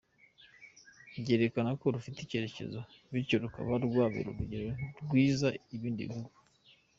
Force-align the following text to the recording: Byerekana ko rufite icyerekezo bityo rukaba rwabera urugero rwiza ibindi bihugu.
Byerekana 1.21 1.69
ko 1.79 1.85
rufite 1.95 2.17
icyerekezo 2.21 2.79
bityo 3.11 3.35
rukaba 3.43 3.73
rwabera 3.85 4.27
urugero 4.29 4.69
rwiza 5.03 5.47
ibindi 5.75 6.09
bihugu. 6.09 6.33